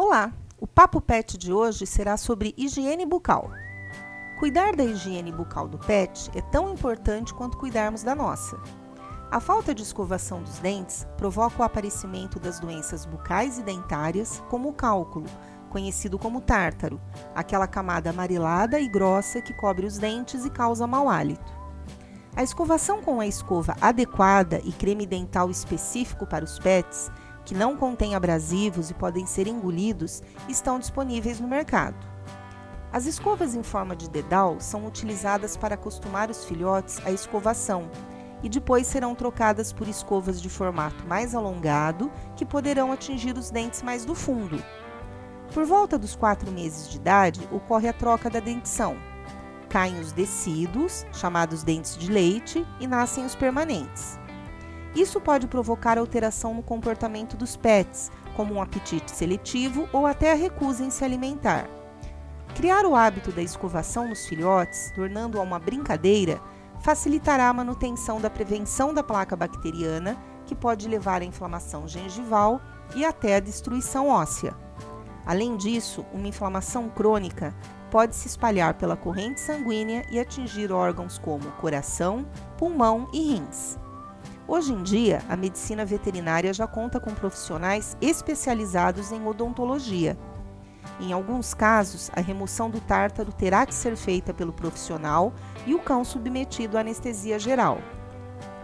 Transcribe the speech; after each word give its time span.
Olá! 0.00 0.32
O 0.60 0.64
Papo 0.64 1.00
Pet 1.00 1.36
de 1.36 1.52
hoje 1.52 1.84
será 1.84 2.16
sobre 2.16 2.54
higiene 2.56 3.04
bucal. 3.04 3.50
Cuidar 4.38 4.76
da 4.76 4.84
higiene 4.84 5.32
bucal 5.32 5.66
do 5.66 5.76
pet 5.76 6.30
é 6.36 6.40
tão 6.40 6.72
importante 6.72 7.34
quanto 7.34 7.58
cuidarmos 7.58 8.04
da 8.04 8.14
nossa. 8.14 8.60
A 9.28 9.40
falta 9.40 9.74
de 9.74 9.82
escovação 9.82 10.40
dos 10.40 10.60
dentes 10.60 11.04
provoca 11.16 11.60
o 11.60 11.64
aparecimento 11.64 12.38
das 12.38 12.60
doenças 12.60 13.04
bucais 13.04 13.58
e 13.58 13.62
dentárias, 13.64 14.40
como 14.48 14.68
o 14.68 14.72
cálculo, 14.72 15.26
conhecido 15.68 16.16
como 16.16 16.40
tártaro, 16.40 17.00
aquela 17.34 17.66
camada 17.66 18.10
amarelada 18.10 18.78
e 18.78 18.88
grossa 18.88 19.42
que 19.42 19.52
cobre 19.52 19.84
os 19.84 19.98
dentes 19.98 20.44
e 20.44 20.50
causa 20.50 20.86
mau 20.86 21.08
hálito. 21.08 21.52
A 22.36 22.44
escovação 22.44 23.02
com 23.02 23.18
a 23.18 23.26
escova 23.26 23.76
adequada 23.80 24.60
e 24.64 24.70
creme 24.70 25.04
dental 25.04 25.50
específico 25.50 26.24
para 26.24 26.44
os 26.44 26.56
pets 26.56 27.10
que 27.48 27.54
não 27.54 27.78
contêm 27.78 28.14
abrasivos 28.14 28.90
e 28.90 28.94
podem 28.94 29.24
ser 29.24 29.46
engolidos, 29.46 30.22
estão 30.50 30.78
disponíveis 30.78 31.40
no 31.40 31.48
mercado. 31.48 31.96
As 32.92 33.06
escovas 33.06 33.54
em 33.54 33.62
forma 33.62 33.96
de 33.96 34.10
dedal 34.10 34.60
são 34.60 34.86
utilizadas 34.86 35.56
para 35.56 35.74
acostumar 35.74 36.28
os 36.28 36.44
filhotes 36.44 37.00
à 37.06 37.10
escovação 37.10 37.90
e 38.42 38.50
depois 38.50 38.86
serão 38.86 39.14
trocadas 39.14 39.72
por 39.72 39.88
escovas 39.88 40.42
de 40.42 40.50
formato 40.50 41.06
mais 41.06 41.34
alongado 41.34 42.12
que 42.36 42.44
poderão 42.44 42.92
atingir 42.92 43.34
os 43.38 43.50
dentes 43.50 43.82
mais 43.82 44.04
do 44.04 44.14
fundo. 44.14 44.62
Por 45.54 45.64
volta 45.64 45.96
dos 45.96 46.14
4 46.14 46.52
meses 46.52 46.90
de 46.90 46.98
idade, 46.98 47.48
ocorre 47.50 47.88
a 47.88 47.94
troca 47.94 48.28
da 48.28 48.40
dentição. 48.40 48.94
Caem 49.70 49.98
os 49.98 50.12
decíduos, 50.12 51.06
chamados 51.14 51.62
dentes 51.62 51.96
de 51.96 52.12
leite, 52.12 52.66
e 52.78 52.86
nascem 52.86 53.24
os 53.24 53.34
permanentes. 53.34 54.18
Isso 54.98 55.20
pode 55.20 55.46
provocar 55.46 55.96
alteração 55.96 56.54
no 56.54 56.62
comportamento 56.62 57.36
dos 57.36 57.56
pets, 57.56 58.10
como 58.34 58.54
um 58.54 58.60
apetite 58.60 59.12
seletivo 59.12 59.88
ou 59.92 60.04
até 60.04 60.32
a 60.32 60.34
recusa 60.34 60.82
em 60.82 60.90
se 60.90 61.04
alimentar. 61.04 61.68
Criar 62.56 62.84
o 62.84 62.96
hábito 62.96 63.30
da 63.30 63.40
escovação 63.40 64.08
nos 64.08 64.26
filhotes, 64.26 64.90
tornando-a 64.96 65.40
uma 65.40 65.60
brincadeira, 65.60 66.40
facilitará 66.80 67.48
a 67.48 67.52
manutenção 67.52 68.20
da 68.20 68.28
prevenção 68.28 68.92
da 68.92 69.04
placa 69.04 69.36
bacteriana, 69.36 70.16
que 70.44 70.54
pode 70.56 70.88
levar 70.88 71.22
à 71.22 71.24
inflamação 71.24 71.86
gengival 71.86 72.60
e 72.96 73.04
até 73.04 73.36
à 73.36 73.40
destruição 73.40 74.08
óssea. 74.08 74.52
Além 75.24 75.56
disso, 75.56 76.04
uma 76.12 76.26
inflamação 76.26 76.88
crônica 76.88 77.54
pode 77.88 78.16
se 78.16 78.26
espalhar 78.26 78.74
pela 78.74 78.96
corrente 78.96 79.40
sanguínea 79.40 80.04
e 80.10 80.18
atingir 80.18 80.72
órgãos 80.72 81.18
como 81.18 81.52
coração, 81.52 82.26
pulmão 82.56 83.08
e 83.12 83.34
rins. 83.34 83.78
Hoje 84.50 84.72
em 84.72 84.82
dia, 84.82 85.22
a 85.28 85.36
medicina 85.36 85.84
veterinária 85.84 86.54
já 86.54 86.66
conta 86.66 86.98
com 86.98 87.12
profissionais 87.12 87.98
especializados 88.00 89.12
em 89.12 89.26
odontologia. 89.26 90.16
Em 90.98 91.12
alguns 91.12 91.52
casos, 91.52 92.10
a 92.16 92.22
remoção 92.22 92.70
do 92.70 92.80
tártaro 92.80 93.30
terá 93.30 93.66
que 93.66 93.74
ser 93.74 93.94
feita 93.94 94.32
pelo 94.32 94.54
profissional 94.54 95.34
e 95.66 95.74
o 95.74 95.78
cão 95.78 96.02
submetido 96.02 96.78
à 96.78 96.80
anestesia 96.80 97.38
geral. 97.38 97.76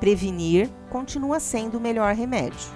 Prevenir 0.00 0.70
continua 0.88 1.38
sendo 1.38 1.76
o 1.76 1.80
melhor 1.80 2.14
remédio. 2.14 2.70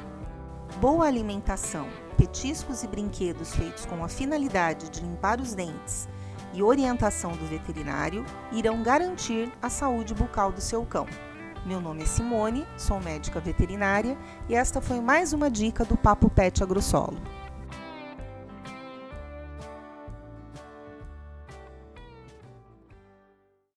Boa 0.78 1.06
alimentação, 1.06 1.88
petiscos 2.18 2.82
e 2.82 2.86
brinquedos 2.86 3.54
feitos 3.54 3.86
com 3.86 4.04
a 4.04 4.08
finalidade 4.08 4.90
de 4.90 5.00
limpar 5.00 5.40
os 5.40 5.54
dentes 5.54 6.06
e 6.52 6.62
orientação 6.62 7.32
do 7.32 7.46
veterinário 7.46 8.26
irão 8.52 8.82
garantir 8.82 9.50
a 9.62 9.70
saúde 9.70 10.12
bucal 10.12 10.52
do 10.52 10.60
seu 10.60 10.84
cão. 10.84 11.06
Meu 11.64 11.78
nome 11.78 12.02
é 12.02 12.06
Simone, 12.06 12.66
sou 12.74 12.98
médica 13.00 13.38
veterinária 13.38 14.16
e 14.48 14.54
esta 14.54 14.80
foi 14.80 14.98
mais 14.98 15.34
uma 15.34 15.50
dica 15.50 15.84
do 15.84 15.94
Papo 15.94 16.30
Pet 16.30 16.62
Agrosolo. 16.62 17.18